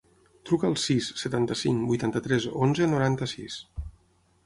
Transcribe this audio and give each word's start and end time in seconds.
Truca 0.49 0.65
al 0.69 0.77
sis, 0.83 1.09
setanta-cinc, 1.25 1.85
vuitanta-tres, 1.93 2.51
onze, 2.69 2.91
noranta-sis. 2.97 3.63